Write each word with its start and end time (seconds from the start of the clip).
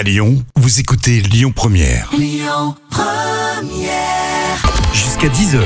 À 0.00 0.02
Lyon, 0.02 0.42
vous 0.56 0.80
écoutez 0.80 1.20
Lyon 1.20 1.52
Première. 1.54 2.10
Jusqu'à 4.94 5.28
10h, 5.28 5.60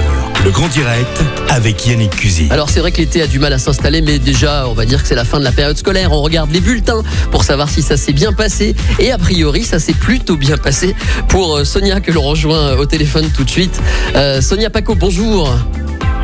le 0.45 0.51
grand 0.51 0.67
direct 0.67 1.23
avec 1.51 1.87
Yannick 1.87 2.17
Cusy. 2.17 2.49
Alors 2.51 2.69
c'est 2.69 2.81
vrai 2.81 2.91
que 2.91 2.97
l'été 2.97 3.23
a 3.23 3.29
du 3.29 3.39
mal 3.39 3.53
à 3.53 3.61
s'installer, 3.61 4.03
mais 4.03 4.19
déjà 4.19 4.67
on 4.69 4.75
va 4.75 4.87
dire 4.87 5.01
que 5.03 5.07
c'est 5.07 5.15
la 5.15 5.25
fin 5.25 5.39
de 5.39 5.45
la 5.45 5.53
période 5.53 5.79
scolaire. 5.79 6.11
On 6.11 6.21
regarde 6.21 6.51
les 6.51 6.61
bulletins 6.61 7.05
pour 7.31 7.45
savoir 7.45 7.71
si 7.71 7.81
ça 7.81 7.97
s'est 7.97 8.13
bien 8.13 8.33
passé. 8.33 8.75
Et 8.99 9.13
a 9.13 9.19
priori 9.19 9.63
ça 9.63 9.79
s'est 9.79 9.93
plutôt 9.93 10.37
bien 10.37 10.57
passé 10.57 10.97
pour 11.29 11.59
euh, 11.59 11.65
Sonia 11.65 12.01
que 12.01 12.11
l'on 12.11 12.23
rejoint 12.23 12.75
au 12.75 12.87
téléphone 12.87 13.31
tout 13.31 13.45
de 13.45 13.51
suite. 13.51 13.81
Euh, 14.17 14.41
Sonia 14.41 14.69
Paco, 14.69 14.97
bonjour. 14.97 15.49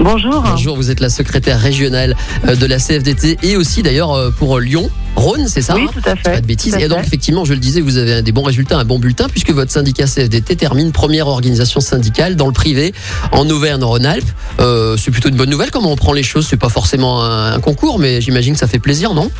Bonjour. 0.01 0.43
Bonjour, 0.43 0.75
vous 0.75 0.91
êtes 0.91 0.99
la 0.99 1.11
secrétaire 1.11 1.61
régionale 1.61 2.17
euh, 2.49 2.57
de 2.57 2.67
la 2.67 2.79
CFDT 2.81 3.39
et 3.45 3.57
aussi 3.57 3.85
d'ailleurs 3.85 4.33
pour 4.37 4.59
Lyon. 4.59 4.91
Rhône, 5.17 5.49
c'est 5.49 5.63
ça 5.63 5.75
Oui, 5.75 5.83
hein 5.87 5.91
tout 5.93 6.09
à 6.09 6.17
fait. 6.17 6.33
Pas 6.33 6.41
de 6.41 6.47
bêtises. 6.47 6.77
Et 6.77 6.89
donc, 6.89 7.01
fait. 7.01 7.07
effectivement, 7.07 7.45
je 7.45 7.53
le 7.53 7.59
disais, 7.59 7.81
vous 7.81 7.99
avez 7.99 8.23
des 8.23 8.33
bons 8.33 8.43
résultats, 8.43 8.79
un 8.79 8.85
bon 8.85 8.99
bulletin, 8.99 9.29
puisque 9.29 9.51
votre 9.51 9.71
syndicat 9.71 10.07
CFDT 10.07 10.57
termine 10.57 10.93
première 10.93 11.29
organisation 11.29 11.81
syndicale 11.81 12.37
dans 12.37 12.47
le 12.47 12.53
privé 12.53 12.93
en 13.33 13.49
Auvergne-Rhône-Alpes. 13.49 14.29
Euh, 14.61 14.97
c'est 14.97 15.11
plutôt 15.11 15.29
une 15.29 15.37
bonne 15.37 15.51
nouvelle. 15.51 15.71
Comment 15.71 15.93
on 15.93 15.97
prend 15.97 16.13
les 16.13 16.23
choses? 16.23 16.47
C'est 16.47 16.57
pas 16.57 16.69
forcément 16.69 17.23
un, 17.23 17.53
un 17.53 17.61
concours, 17.61 17.99
mais 17.99 18.21
j'imagine 18.21 18.55
que 18.55 18.61
ça 18.61 18.67
fait 18.67 18.79
plaisir, 18.79 19.15
non? 19.15 19.31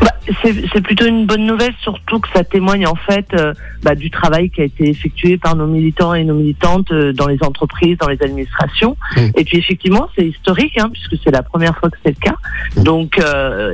Bah, 0.00 0.12
c'est 0.42 0.80
plutôt 0.80 1.06
une 1.06 1.26
bonne 1.26 1.46
nouvelle, 1.46 1.72
surtout 1.82 2.20
que 2.20 2.28
ça 2.34 2.44
témoigne 2.44 2.86
en 2.86 2.96
fait 2.96 3.26
euh, 3.34 3.54
bah, 3.82 3.94
du 3.94 4.10
travail 4.10 4.50
qui 4.50 4.60
a 4.60 4.64
été 4.64 4.88
effectué 4.88 5.38
par 5.38 5.56
nos 5.56 5.66
militants 5.66 6.14
et 6.14 6.24
nos 6.24 6.34
militantes 6.34 6.90
euh, 6.90 7.12
dans 7.12 7.28
les 7.28 7.38
entreprises, 7.42 7.96
dans 7.98 8.08
les 8.08 8.20
administrations. 8.20 8.96
Mm. 9.16 9.20
Et 9.36 9.44
puis 9.44 9.58
effectivement, 9.58 10.08
c'est 10.16 10.26
historique, 10.26 10.76
hein, 10.78 10.90
puisque 10.92 11.22
c'est 11.22 11.30
la 11.30 11.42
première 11.42 11.78
fois 11.78 11.90
que 11.90 11.96
c'est 12.04 12.10
le 12.10 12.20
cas. 12.20 12.36
Donc 12.82 13.20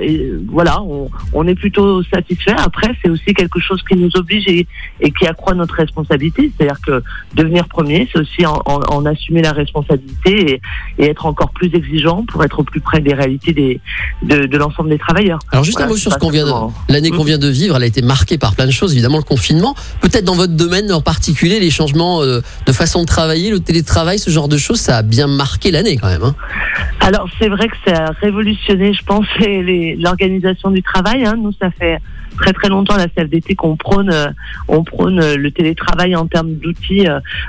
et, 0.01 0.33
voilà, 0.49 0.83
on, 0.83 1.11
on 1.33 1.42
est 1.47 1.55
plutôt 1.55 2.03
satisfait. 2.05 2.55
Après, 2.57 2.91
c'est 3.03 3.11
aussi 3.11 3.35
quelque 3.35 3.61
chose 3.61 3.81
qui 3.89 3.97
nous 3.97 4.11
oblige 4.17 4.47
et, 4.49 4.67
et 5.01 5.11
qui 5.11 5.27
accroît 5.27 5.55
notre 5.55 5.75
responsabilité. 5.75 6.51
C'est-à-dire 6.57 6.81
que 6.81 7.03
devenir 7.35 7.67
premier, 7.69 8.09
c'est 8.13 8.19
aussi 8.21 8.45
en, 8.47 8.61
en- 8.67 8.81
en 8.89 9.07
assumer 9.07 9.43
la 9.43 9.53
responsabilité 9.53 10.53
et, 10.53 10.61
et 11.05 11.07
être 11.11 11.27
encore 11.27 11.51
plus 11.51 11.71
exigeant 11.75 12.25
pour 12.27 12.45
être 12.45 12.59
au 12.61 12.65
plus 12.65 12.81
près 12.81 13.01
des 13.01 13.15
réalités 13.15 13.53
des, 13.53 13.81
de, 14.23 14.47
de 14.47 14.57
l'ensemble 14.59 14.91
des 14.91 14.99
travailleurs. 14.99 15.39
Alors 15.51 15.65
juste 15.65 15.81
un 15.81 15.87
mot 15.87 15.97
sur 15.97 16.13
ce 16.13 16.19
qu'on 16.19 16.31
vient 16.31 16.47
L'année 16.89 17.11
qu'on 17.11 17.25
vient 17.25 17.39
de 17.39 17.49
vivre, 17.49 17.77
elle 17.77 17.83
a 17.83 17.87
été 17.87 18.03
marquée 18.03 18.39
par 18.39 18.55
plein 18.55 18.67
de 18.67 18.71
choses, 18.73 18.93
évidemment 18.93 19.19
le 19.19 19.23
confinement. 19.25 19.75
Peut-être 20.01 20.25
dans 20.25 20.35
votre 20.35 20.55
domaine 20.55 20.93
en 20.93 21.01
particulier, 21.01 21.61
les 21.61 21.71
changements 21.71 22.23
euh, 22.23 22.41
de 22.67 22.73
façon 22.73 23.01
de 23.03 23.07
travailler, 23.07 23.51
le 23.51 23.61
télétravail, 23.61 24.19
ce 24.19 24.31
genre 24.31 24.49
de 24.49 24.57
choses, 24.59 24.81
ça 24.81 24.99
a 24.99 25.03
bien 25.03 25.27
marqué 25.27 25.71
l'année 25.71 25.97
quand 25.99 26.09
même. 26.09 26.23
hein. 26.23 26.35
Alors 27.01 27.29
c'est 27.39 27.49
vrai 27.49 27.69
que 27.69 27.77
ça 27.87 28.07
a 28.07 28.11
révolutionné, 28.21 28.93
je 28.95 29.03
pense, 29.05 29.27
l'organisation 29.99 30.71
du 30.71 30.83
travail. 30.83 31.25
hein. 31.25 31.32
Nous, 31.37 31.53
ça 31.53 31.71
fait 31.71 31.99
très 32.37 32.53
très 32.53 32.69
longtemps 32.69 32.97
la 32.97 33.09
CFDT 33.09 33.55
qu'on 33.55 33.77
prône, 33.77 34.11
euh, 34.11 34.27
on 34.69 34.85
prône 34.85 35.21
euh, 35.21 35.37
le 35.37 35.51
télétravail 35.51 36.15
en 36.17 36.27
termes 36.27 36.55
d'outils 36.55 37.07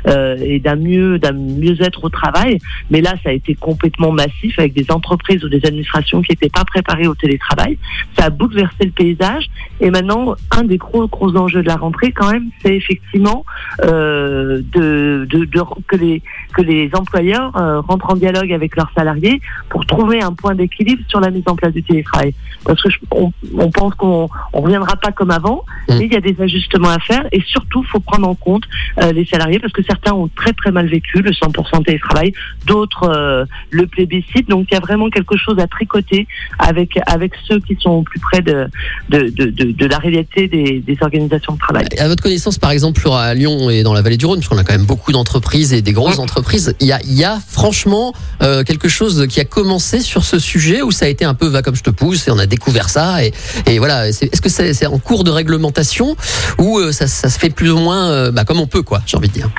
euh, 0.07 0.35
et 0.41 0.59
d'un 0.59 0.75
mieux, 0.75 1.19
d'un 1.19 1.31
mieux-être 1.33 2.03
au 2.03 2.09
travail. 2.09 2.59
Mais 2.91 3.01
là, 3.01 3.13
ça 3.23 3.29
a 3.29 3.33
été 3.33 3.55
complètement 3.55 4.11
massif 4.11 4.57
avec 4.59 4.73
des 4.73 4.85
entreprises 4.91 5.43
ou 5.43 5.49
des 5.49 5.65
administrations 5.65 6.21
qui 6.21 6.31
n'étaient 6.31 6.49
pas 6.49 6.65
préparées 6.65 7.07
au 7.07 7.15
télétravail. 7.15 7.77
Ça 8.17 8.25
a 8.25 8.29
bouleversé 8.29 8.85
le 8.85 8.91
paysage. 8.91 9.45
Et 9.81 9.89
maintenant, 9.89 10.35
un 10.51 10.63
des 10.63 10.77
gros 10.77 11.07
gros 11.07 11.35
enjeux 11.35 11.61
de 11.63 11.67
la 11.67 11.75
rentrée, 11.75 12.11
quand 12.11 12.31
même, 12.31 12.49
c'est 12.61 12.75
effectivement 12.75 13.45
euh, 13.83 14.61
de, 14.73 15.25
de, 15.29 15.45
de- 15.45 15.61
que 15.87 15.95
les 15.95 16.21
que 16.53 16.61
les 16.61 16.89
employeurs 16.93 17.51
rentrent 17.87 18.11
en 18.11 18.15
dialogue 18.15 18.51
avec 18.53 18.75
leurs 18.75 18.91
salariés 18.95 19.41
pour 19.69 19.85
trouver 19.85 20.21
un 20.21 20.33
point 20.33 20.53
d'équilibre 20.55 21.01
sur 21.07 21.19
la 21.19 21.31
mise 21.31 21.43
en 21.47 21.55
place 21.55 21.73
du 21.73 21.81
télétravail. 21.81 22.33
Parce 22.65 22.81
que 22.81 22.89
je- 22.89 22.99
on, 23.11 23.31
on 23.57 23.71
pense 23.71 23.93
qu'on 23.95 24.29
on 24.53 24.61
reviendra 24.73 24.95
pas 24.97 25.11
comme 25.11 25.31
avant, 25.31 25.63
Mm. 25.89 25.97
mais 25.97 26.05
il 26.05 26.13
y 26.13 26.15
a 26.15 26.21
des 26.21 26.35
ajustements 26.41 26.89
à 26.89 26.99
faire 26.99 27.25
et 27.31 27.41
surtout, 27.45 27.83
faut 27.91 27.99
prendre 27.99 28.27
en 28.27 28.35
compte 28.35 28.63
euh, 29.01 29.11
les 29.11 29.25
salariés 29.25 29.59
parce 29.59 29.73
que 29.73 29.83
certains 29.83 30.13
ont 30.13 30.29
très 30.33 30.53
très 30.53 30.71
mal 30.71 30.87
vécu 30.87 31.21
le 31.21 31.31
100% 31.31 31.83
télétravail, 31.83 32.33
d'autres 32.65 33.09
euh, 33.09 33.45
le 33.69 33.85
plébiscite. 33.87 34.47
Donc 34.49 34.67
il 34.71 34.75
y 34.75 34.77
a 34.77 34.79
vraiment 34.79 35.09
quelque 35.09 35.35
chose 35.37 35.59
à 35.59 35.67
tricoter 35.67 36.27
avec 36.59 36.97
avec 37.07 37.33
ceux 37.47 37.59
qui 37.59 37.77
sont 37.81 37.89
au 37.89 38.01
plus 38.03 38.19
près 38.19 38.41
de 38.41 38.67
de, 39.09 39.29
de, 39.29 39.45
de, 39.49 39.71
de 39.71 39.85
la 39.85 39.97
réalité 39.97 40.47
des, 40.47 40.79
des 40.79 40.97
organisations 41.01 41.53
de 41.53 41.59
travail. 41.59 41.85
À 41.99 42.07
votre 42.07 42.23
connaissance, 42.23 42.57
par 42.57 42.71
exemple, 42.71 43.01
à 43.11 43.33
Lyon 43.33 43.69
et 43.69 43.83
dans 43.83 43.93
la 43.93 44.01
vallée 44.01 44.17
du 44.17 44.25
Rhône, 44.25 44.39
parce 44.39 44.47
qu'on 44.47 44.57
a 44.57 44.63
quand 44.63 44.73
même 44.73 44.85
beaucoup 44.85 45.11
d'entreprises 45.11 45.73
et 45.73 45.81
des 45.81 45.93
grosses 45.93 46.19
entreprises, 46.19 46.75
il 46.79 46.87
y 46.87 46.93
a, 46.93 46.99
y 47.03 47.23
a 47.25 47.39
franchement 47.45 48.13
euh, 48.41 48.63
quelque 48.63 48.87
chose 48.87 49.27
qui 49.27 49.39
a 49.41 49.45
commencé 49.45 49.99
sur 49.99 50.23
ce 50.23 50.39
sujet 50.39 50.81
où 50.81 50.91
ça 50.91 51.05
a 51.05 51.07
été 51.09 51.25
un 51.25 51.33
peu 51.33 51.47
va 51.47 51.61
comme 51.61 51.75
je 51.75 51.83
te 51.83 51.89
pousse 51.89 52.27
et 52.27 52.31
on 52.31 52.39
a 52.39 52.45
découvert 52.45 52.89
ça 52.89 53.23
et, 53.23 53.33
et 53.67 53.79
voilà. 53.79 54.07
Est-ce 54.07 54.41
que 54.41 54.49
c'est 54.49 54.62
c'est 54.71 54.87
en 54.87 54.99
cours 54.99 55.23
de 55.23 55.31
réglementation 55.31 56.15
ou 56.59 56.79
euh, 56.79 56.91
ça, 56.91 57.07
ça 57.07 57.29
se 57.29 57.39
fait 57.39 57.49
plus 57.49 57.71
ou 57.71 57.79
moins 57.79 58.09
euh, 58.11 58.31
bah, 58.31 58.45
comme 58.45 58.59
on 58.59 58.67
peut, 58.67 58.83
quoi, 58.83 59.01
j'ai 59.05 59.17
envie 59.17 59.27
de 59.27 59.33
dire 59.33 59.49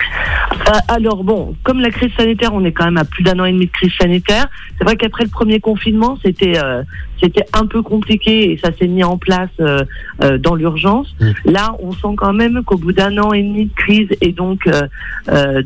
Euh, 0.68 0.72
alors 0.88 1.24
bon, 1.24 1.54
comme 1.62 1.80
la 1.80 1.90
crise 1.90 2.12
sanitaire, 2.16 2.54
on 2.54 2.64
est 2.64 2.72
quand 2.72 2.84
même 2.84 2.96
à 2.96 3.04
plus 3.04 3.22
d'un 3.22 3.38
an 3.38 3.44
et 3.44 3.52
demi 3.52 3.66
de 3.66 3.72
crise 3.72 3.92
sanitaire. 4.00 4.46
C'est 4.78 4.84
vrai 4.84 4.96
qu'après 4.96 5.24
le 5.24 5.30
premier 5.30 5.60
confinement, 5.60 6.18
c'était 6.22 6.58
euh, 6.58 6.82
c'était 7.22 7.44
un 7.52 7.66
peu 7.66 7.82
compliqué 7.82 8.52
et 8.52 8.58
ça 8.58 8.70
s'est 8.78 8.86
mis 8.86 9.04
en 9.04 9.18
place 9.18 9.50
euh, 9.60 9.84
euh, 10.22 10.38
dans 10.38 10.54
l'urgence. 10.54 11.14
Mm. 11.20 11.30
Là, 11.46 11.76
on 11.80 11.92
sent 11.92 12.14
quand 12.16 12.32
même 12.32 12.62
qu'au 12.64 12.76
bout 12.76 12.92
d'un 12.92 13.16
an 13.18 13.32
et 13.32 13.42
demi 13.42 13.66
de 13.66 13.74
crise 13.74 14.08
et 14.20 14.32
donc 14.32 14.68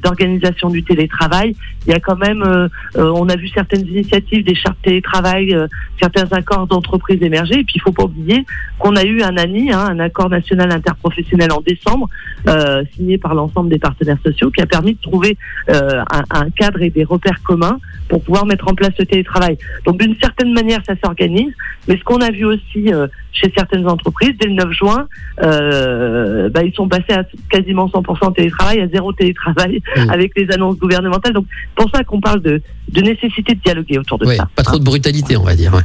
d'organisation 0.03 0.71
du 0.71 0.83
télétravail, 0.83 1.55
il 1.87 1.93
y 1.93 1.95
a 1.95 2.01
quand 2.01 2.17
même, 2.17 2.69
on 2.95 3.29
a 3.29 3.37
vu 3.37 3.49
certaines 3.49 3.87
initiatives, 3.87 4.45
des 4.45 4.55
chartes 4.55 4.79
télétravail, 4.83 5.57
certains 6.01 6.27
accords 6.33 6.67
d'entreprise 6.67 7.21
émerger. 7.23 7.61
Et 7.61 7.65
puis, 7.65 7.75
il 7.77 7.81
faut 7.81 7.93
pas 7.93 8.05
oublier 8.05 8.45
qu'on 8.79 8.95
a 8.97 9.05
eu 9.05 9.23
un 9.37 9.73
hein, 9.73 9.89
un 9.91 9.99
accord 9.99 10.29
national 10.29 10.73
interprofessionnel 10.73 11.53
en 11.53 11.61
décembre, 11.61 12.09
euh, 12.49 12.83
signé 12.95 13.19
par 13.19 13.35
l'ensemble 13.35 13.69
des 13.71 13.79
partenaires 13.79 14.19
sociaux, 14.25 14.51
qui 14.51 14.63
a 14.63 14.67
permis 14.67 14.95
de 14.95 15.01
trouver 15.01 15.37
euh, 15.71 16.03
un, 16.11 16.25
un 16.31 16.51
cadre 16.51 16.83
et 16.83 16.91
des 16.91 17.05
repères 17.05 17.43
communs 17.43 17.79
pour 18.09 18.23
pouvoir 18.23 18.47
mettre 18.47 18.69
en 18.69 18.75
place 18.75 18.93
le 18.99 19.07
télétravail. 19.07 19.59
Donc 19.85 20.01
d'une 20.01 20.17
certaine 20.21 20.53
manière, 20.53 20.81
ça 20.87 20.95
s'organise. 21.03 21.53
Mais 21.87 21.97
ce 21.97 22.05
qu'on 22.05 22.21
a 22.21 22.31
vu 22.31 22.45
aussi 22.45 22.93
euh, 22.93 23.07
chez 23.41 23.53
certaines 23.57 23.87
entreprises, 23.89 24.33
dès 24.39 24.47
le 24.47 24.55
9 24.55 24.73
juin, 24.73 25.07
euh, 25.43 26.49
bah, 26.49 26.63
ils 26.65 26.75
sont 26.75 26.89
passés 26.89 27.13
à 27.13 27.25
quasiment 27.51 27.87
100% 27.87 28.35
télétravail, 28.35 28.81
à 28.81 28.89
zéro 28.89 29.13
télétravail 29.13 29.81
avec 30.11 30.33
les 30.37 30.51
annonces 30.53 30.77
gouvernementales. 30.79 31.33
Donc 31.33 31.47
pour 31.75 31.89
ça 31.95 32.03
qu'on 32.05 32.21
parle 32.21 32.41
de, 32.43 32.61
de 32.91 33.01
nécessité 33.01 33.55
de 33.55 33.61
dialoguer 33.61 33.99
autour 33.99 34.19
de 34.19 34.27
Ouais, 34.27 34.37
ça. 34.37 34.49
Pas 34.57 34.63
trop 34.63 34.79
de 34.79 34.85
brutalité, 34.85 35.37
on 35.37 35.45
va 35.45 35.55
dire. 35.55 35.73
ouais. 35.75 35.83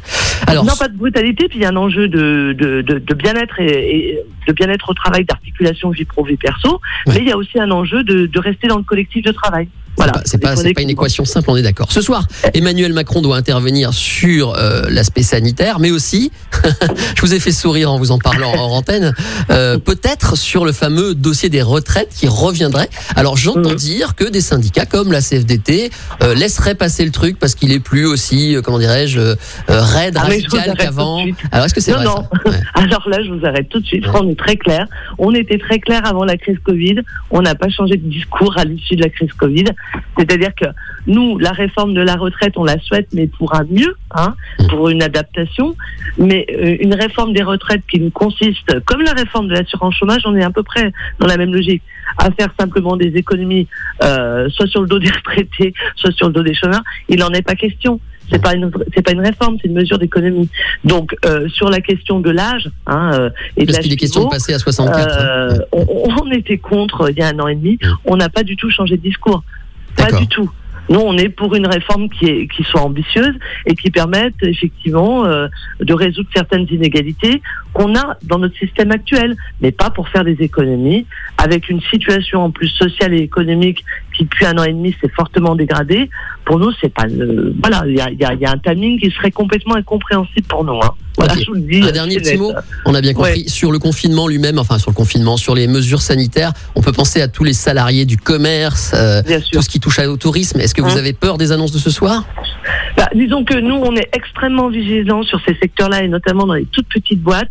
Alors, 0.48 0.66
non, 0.66 0.74
pas 0.78 0.88
de 0.88 0.98
brutalité, 0.98 1.48
puis 1.48 1.60
il 1.60 1.62
y 1.62 1.66
a 1.66 1.70
un 1.70 1.76
enjeu 1.76 2.08
de, 2.08 2.54
de, 2.58 2.82
de, 2.82 3.14
bien-être 3.14 3.60
et, 3.60 3.98
et 3.98 4.20
de 4.48 4.54
bien-être 4.54 4.90
au 4.90 4.94
travail, 4.94 5.26
d'articulation 5.26 5.90
vie 5.92 6.06
pro 6.06 6.24
vie 6.24 6.38
perso, 6.38 6.82
mais 7.08 7.18
il 7.18 7.28
y 7.28 7.32
a 7.32 7.38
aussi 7.38 7.60
un 7.60 7.72
enjeu 7.72 8.04
de, 8.04 8.26
de 8.26 8.40
rester 8.40 8.68
dans 8.68 8.78
le 8.78 8.84
collectif 8.84 9.24
de 9.24 9.32
travail. 9.32 9.68
Voilà. 9.98 10.14
C'est 10.26 10.38
pas, 10.40 10.56
pas, 10.56 10.82
une 10.82 10.90
équation 10.90 11.24
simple, 11.26 11.50
on 11.52 11.56
est 11.56 11.62
d'accord. 11.62 11.92
Ce 11.92 12.02
soir, 12.02 12.28
Emmanuel 12.54 12.94
Macron 12.94 13.22
doit 13.22 13.38
intervenir 13.38 13.94
sur 13.94 14.56
euh, 14.58 14.84
l'aspect 14.90 15.24
sanitaire, 15.24 15.80
mais 15.80 15.92
aussi, 15.92 16.32
je 17.16 17.22
vous 17.22 17.34
ai 17.34 17.40
fait 17.40 17.52
sourire 17.52 17.92
en 17.92 17.98
vous 18.00 18.12
en 18.12 18.18
parlant 18.20 18.52
en 18.54 18.72
antenne, 18.72 19.14
euh, 19.52 19.78
peut-être 19.78 20.36
sur 20.38 20.66
le 20.66 20.72
fameux 20.72 21.16
dossier 21.16 21.50
des 21.50 21.62
retraites 21.62 22.10
qui 22.16 22.28
reviendrait. 22.28 22.90
Alors 23.16 23.38
j'entends 23.38 23.72
Mhm. 23.72 23.76
dire 23.76 24.16
que 24.16 24.26
des 24.26 24.42
syndicats 24.42 24.86
comme 24.86 25.12
la 25.12 25.22
CFDT 25.22 25.90
euh, 26.22 26.34
laisseraient 26.36 26.76
passer 26.76 27.06
le 27.06 27.12
truc 27.12 27.38
parce 27.40 27.56
qu'il 27.56 27.72
est 27.72 27.80
plus 27.80 28.06
aussi, 28.06 28.56
euh, 28.56 28.62
comment 28.62 28.80
dirais-je, 28.80 29.20
euh, 29.20 29.36
raide, 29.70 30.16
Ah, 30.18 30.24
radical 30.24 30.74
qu'avant. 30.78 31.24
Alors 31.52 31.66
est-ce 31.66 31.74
que 31.74 31.82
c'est 31.82 31.92
vrai 31.94 32.04
non. 32.04 32.16
ça 32.16 32.50
Ouais. 32.50 32.60
Alors 32.76 33.08
là, 33.10 33.18
je 33.24 33.32
vous 33.32 33.46
arrête 33.46 33.70
tout 33.70 33.80
de 33.80 33.86
suite. 33.86 34.06
Ouais. 34.08 34.14
On 34.22 34.30
est 34.30 34.38
très 34.38 34.58
clair. 34.58 34.88
On 35.18 35.34
était 35.34 35.58
très 35.58 35.80
clair 35.80 36.02
avant 36.06 36.26
la 36.26 36.38
crise 36.38 36.58
Covid. 36.64 36.96
On 37.32 37.42
n'a 37.42 37.56
pas 37.56 37.70
changé 37.70 37.96
de 37.98 38.08
discours 38.10 38.58
à 38.58 38.66
l'issue 38.66 38.96
de 38.96 39.04
la 39.04 39.10
crise 39.10 39.32
Covid. 39.38 39.66
C'est-à-dire 40.18 40.52
que 40.56 40.66
nous, 41.08 41.38
la 41.38 41.52
réforme 41.52 41.94
de 41.94 42.02
la 42.02 42.16
retraite, 42.16 42.54
on 42.58 42.64
la 42.64 42.80
souhaite, 42.80 43.08
mais 43.14 43.28
pour 43.28 43.56
un 43.56 43.64
mieux, 43.70 43.96
hein, 44.12 44.36
pour 44.70 44.90
une 44.90 45.02
adaptation. 45.02 45.76
Mais 46.18 46.46
euh, 46.52 46.78
une 46.80 46.94
réforme 46.94 47.34
des 47.34 47.44
retraites 47.44 47.84
qui 47.90 48.00
nous 48.00 48.12
consiste, 48.12 48.80
comme 48.86 49.02
la 49.02 49.14
réforme 49.14 49.48
de 49.48 49.54
l'assurance 49.54 49.96
chômage, 49.96 50.22
on 50.26 50.36
est 50.36 50.44
à 50.44 50.52
peu 50.52 50.64
près 50.64 50.92
dans 51.20 51.28
la 51.28 51.38
même 51.38 51.54
logique, 51.54 51.84
à 52.18 52.32
faire 52.32 52.50
simplement 52.60 52.96
des 52.96 53.16
économies, 53.16 53.68
euh, 54.04 54.50
soit 54.50 54.68
sur 54.68 54.82
le 54.82 54.88
dos 54.88 55.00
des 55.00 55.10
retraités, 55.10 55.74
soit 55.96 56.12
sur 56.12 56.28
le 56.28 56.34
dos 56.34 56.44
des 56.44 56.54
chômeurs. 56.54 56.84
Il 57.10 57.20
n'en 57.20 57.32
est 57.32 57.42
pas 57.42 57.56
question. 57.56 58.00
C'est 58.32 58.42
pas 58.42 58.56
une 58.56 58.72
c'est 58.96 59.02
pas 59.02 59.12
une 59.12 59.20
réforme, 59.20 59.58
c'est 59.62 59.68
une 59.68 59.74
mesure 59.74 60.00
d'économie. 60.00 60.50
Donc 60.84 61.16
euh, 61.26 61.48
sur 61.50 61.70
la 61.70 61.82
question 61.82 62.20
de 62.20 62.30
l'âge 62.30 62.70
hein, 62.88 63.12
euh, 63.14 63.30
et 63.58 63.66
de 63.66 63.74
l'âge 63.74 63.88
question 63.98 64.22
de 64.22 64.26
pivot, 64.26 64.30
passer 64.30 64.54
à 64.54 64.60
64. 64.60 64.98
euh, 64.98 65.50
hein. 65.52 65.58
on, 65.72 66.08
on 66.24 66.32
était 66.32 66.58
contre 66.58 67.12
il 67.12 67.18
y 67.18 67.22
a 67.22 67.28
un 67.28 67.40
an 67.40 67.48
et 67.48 67.56
demi. 67.56 67.78
On 68.06 68.16
n'a 68.16 68.30
pas 68.30 68.44
du 68.44 68.56
tout 68.56 68.70
changé 68.70 68.98
de 68.98 69.02
discours. 69.02 69.44
Pas 69.96 70.12
du 70.12 70.28
tout. 70.28 70.50
Nous, 70.90 71.00
on 71.00 71.18
est 71.18 71.30
pour 71.30 71.56
une 71.56 71.66
réforme 71.66 72.10
qui, 72.10 72.26
est, 72.26 72.48
qui 72.48 72.64
soit 72.64 72.82
ambitieuse 72.82 73.34
et 73.66 73.76
qui 73.76 73.90
permette 73.90 74.36
effectivement 74.42 75.26
euh, 75.26 75.48
de 75.80 75.94
résoudre 75.94 76.30
certaines 76.36 76.68
inégalités 76.70 77.42
qu'on 77.72 77.96
a 77.96 78.18
dans 78.24 78.38
notre 78.38 78.58
système 78.58 78.92
actuel, 78.92 79.38
mais 79.62 79.72
pas 79.72 79.90
pour 79.90 80.10
faire 80.10 80.26
des 80.26 80.36
économies, 80.42 81.06
avec 81.38 81.70
une 81.70 81.82
situation 81.82 82.44
en 82.44 82.52
plus 82.52 82.68
sociale 82.68 83.14
et 83.14 83.20
économique 83.20 83.86
qui 84.16 84.26
depuis 84.26 84.46
un 84.46 84.58
an 84.58 84.64
et 84.64 84.74
demi 84.74 84.96
s'est 85.02 85.10
fortement 85.10 85.56
dégradée, 85.56 86.10
pour 86.46 86.60
nous, 86.60 86.72
c'est 86.82 86.94
pas 86.94 87.08
le, 87.08 87.56
voilà, 87.62 87.84
il 87.88 87.96
y 87.96 88.02
a, 88.02 88.12
y, 88.12 88.26
a, 88.26 88.34
y 88.34 88.46
a 88.46 88.52
un 88.52 88.58
timing 88.58 89.00
qui 89.00 89.10
serait 89.10 89.32
complètement 89.32 89.76
incompréhensible 89.76 90.48
pour 90.48 90.66
nous. 90.66 90.80
Hein. 90.84 90.94
Voilà, 91.18 91.34
Ok. 91.34 91.40
je 91.42 91.48
vous 91.48 91.54
le 91.56 91.62
dis. 91.62 91.82
Un 91.88 91.92
dernier 91.92 92.18
petit 92.18 92.32
net. 92.32 92.40
mot. 92.40 92.54
On 92.86 92.96
a 92.96 93.02
bien 93.02 93.14
compris. 93.14 93.48
Sur 93.48 93.72
le 93.72 93.80
confinement 93.80 94.28
lui-même, 94.28 94.58
enfin 94.60 94.80
sur 94.80 94.90
le 94.92 94.96
confinement, 94.96 95.38
sur 95.38 95.54
les 95.56 95.68
mesures 95.68 96.02
sanitaires, 96.02 96.54
on 96.76 96.82
peut 96.82 96.92
penser 96.92 97.22
à 97.22 97.28
tous 97.28 97.44
les 97.44 97.54
salariés 97.54 98.06
du 98.06 98.18
commerce, 98.18 98.92
euh, 98.96 99.22
tout 99.52 99.62
ce 99.62 99.70
qui 99.70 99.80
touche 99.80 100.00
au 100.00 100.18
tourisme. 100.18 100.60
Est-ce 100.60 100.74
que 100.74 100.82
vous 100.82 100.90
Hein 100.92 100.98
avez 100.98 101.14
peur 101.14 101.38
des 101.38 101.52
annonces 101.52 101.72
de 101.72 101.78
ce 101.80 101.90
soir? 101.92 102.26
Bah, 102.96 103.08
disons 103.14 103.44
que 103.44 103.58
nous, 103.60 103.76
on 103.76 103.96
est 103.96 104.10
extrêmement 104.16 104.70
vigilants 104.70 105.24
sur 105.24 105.40
ces 105.46 105.56
secteurs-là 105.56 106.04
et 106.04 106.08
notamment 106.08 106.46
dans 106.46 106.54
les 106.54 106.66
toutes 106.66 106.88
petites 106.88 107.22
boîtes 107.22 107.50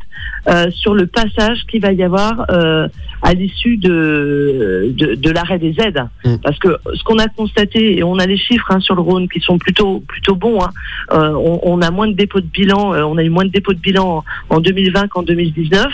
euh, 0.49 0.71
sur 0.71 0.95
le 0.95 1.07
passage 1.07 1.65
qu'il 1.69 1.83
va 1.83 1.93
y 1.93 2.03
avoir 2.03 2.47
euh, 2.51 2.89
à 3.23 3.35
l'issue 3.35 3.77
de, 3.77 4.93
de, 4.97 5.15
de 5.15 5.31
l'arrêt 5.31 5.59
des 5.59 5.75
aides. 5.81 6.05
Mm. 6.25 6.37
Parce 6.43 6.59
que 6.59 6.77
ce 6.95 7.03
qu'on 7.05 7.19
a 7.19 7.29
constaté, 7.29 7.99
et 7.99 8.03
on 8.03 8.19
a 8.19 8.27
les 8.27 8.37
chiffres 8.37 8.71
hein, 8.71 8.81
sur 8.81 8.95
le 8.95 9.01
Rhône 9.01 9.29
qui 9.29 9.41
sont 9.41 9.59
plutôt 9.59 10.01
plutôt 10.01 10.35
bons, 10.35 10.61
hein, 10.63 10.71
euh, 11.13 11.33
on, 11.35 11.61
on 11.63 11.81
a 11.83 11.91
moins 11.91 12.09
de 12.09 12.15
dépôts 12.15 12.41
de 12.41 12.47
bilan, 12.47 12.95
euh, 12.95 13.03
on 13.03 13.17
a 13.17 13.23
eu 13.23 13.31
moins 13.31 13.45
de 13.45 13.51
dépôts 13.51 13.73
de 13.73 13.79
bilan 13.79 14.25
en, 14.51 14.57
en 14.57 14.61
2020 14.61 15.09
qu'en 15.09 15.23
2019, 15.23 15.93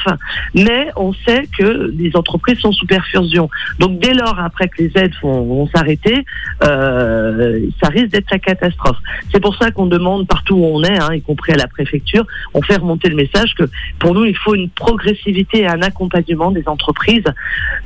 mais 0.54 0.88
on 0.96 1.12
sait 1.12 1.44
que 1.58 1.92
les 1.96 2.16
entreprises 2.16 2.58
sont 2.58 2.72
sous 2.72 2.86
perfusion. 2.86 3.50
Donc 3.78 3.98
dès 3.98 4.14
lors, 4.14 4.38
après 4.40 4.68
que 4.68 4.82
les 4.82 4.92
aides 4.96 5.14
vont, 5.22 5.44
vont 5.44 5.68
s'arrêter, 5.74 6.24
euh, 6.64 7.60
ça 7.82 7.88
risque 7.90 8.08
d'être 8.08 8.30
la 8.30 8.38
catastrophe. 8.38 8.96
C'est 9.30 9.37
pour 9.40 9.56
ça 9.56 9.70
qu'on 9.70 9.86
demande 9.86 10.26
partout 10.26 10.54
où 10.54 10.64
on 10.64 10.82
est, 10.82 10.98
hein, 10.98 11.14
y 11.14 11.22
compris 11.22 11.52
à 11.52 11.56
la 11.56 11.66
préfecture, 11.66 12.24
on 12.54 12.62
fait 12.62 12.76
remonter 12.76 13.08
le 13.08 13.16
message 13.16 13.54
que 13.54 13.64
pour 13.98 14.14
nous, 14.14 14.24
il 14.24 14.36
faut 14.36 14.54
une 14.54 14.70
progressivité 14.70 15.60
et 15.60 15.66
un 15.66 15.82
accompagnement 15.82 16.50
des 16.50 16.66
entreprises, 16.66 17.24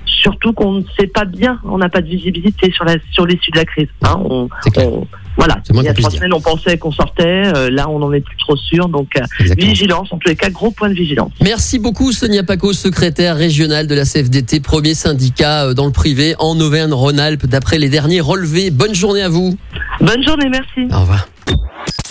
surtout 0.06 0.52
qu'on 0.52 0.72
ne 0.72 0.82
sait 0.98 1.06
pas 1.06 1.24
bien, 1.24 1.60
on 1.64 1.78
n'a 1.78 1.88
pas 1.88 2.00
de 2.00 2.08
visibilité 2.08 2.70
sur 2.72 2.84
la 2.84 2.96
sur 3.10 3.26
l'issue 3.26 3.50
de 3.50 3.58
la 3.58 3.64
crise. 3.64 3.88
Hein. 4.02 4.48
C'est 4.74 4.86
on- 4.86 5.06
voilà, 5.36 5.58
il 5.70 5.82
y 5.82 5.88
a 5.88 5.94
trois 5.94 6.10
dire. 6.10 6.18
semaines, 6.18 6.34
on 6.34 6.40
pensait 6.40 6.76
qu'on 6.78 6.92
sortait, 6.92 7.52
euh, 7.54 7.70
là, 7.70 7.88
on 7.88 7.98
n'en 7.98 8.12
est 8.12 8.20
plus 8.20 8.36
trop 8.36 8.56
sûr. 8.56 8.88
Donc, 8.88 9.08
euh, 9.16 9.54
vigilance, 9.56 10.12
en 10.12 10.18
tous 10.18 10.28
les 10.28 10.36
cas, 10.36 10.50
gros 10.50 10.70
point 10.70 10.88
de 10.88 10.94
vigilance. 10.94 11.32
Merci 11.42 11.78
beaucoup 11.78 12.12
Sonia 12.12 12.42
Paco, 12.42 12.72
secrétaire 12.72 13.36
régionale 13.36 13.86
de 13.86 13.94
la 13.94 14.04
CFDT, 14.04 14.60
premier 14.60 14.94
syndicat 14.94 15.66
euh, 15.66 15.74
dans 15.74 15.86
le 15.86 15.92
privé 15.92 16.34
en 16.38 16.58
Auvergne-Rhône-Alpes, 16.60 17.46
d'après 17.46 17.78
les 17.78 17.88
derniers 17.88 18.20
relevés. 18.20 18.70
Bonne 18.70 18.94
journée 18.94 19.22
à 19.22 19.28
vous. 19.28 19.56
Bonne 20.00 20.22
journée, 20.22 20.48
merci. 20.50 20.92
Au 20.92 21.00
revoir. 21.00 21.28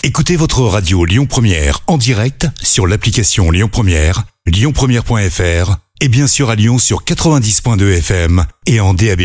Écoutez 0.03 0.35
votre 0.35 0.61
radio 0.61 1.05
Lyon 1.05 1.27
Première 1.27 1.81
en 1.85 1.97
direct 1.97 2.47
sur 2.61 2.87
l'application 2.87 3.51
Lyon 3.51 3.69
Première, 3.71 4.23
lyonpremière.fr 4.47 5.75
et 6.01 6.07
bien 6.07 6.25
sûr 6.25 6.49
à 6.49 6.55
Lyon 6.55 6.79
sur 6.79 7.03
90.2 7.03 7.97
FM 7.99 8.43
et 8.65 8.79
en 8.79 8.95
DAB+. 8.95 9.21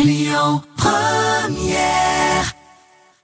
Lyon 0.00 0.62
Première 0.76 2.17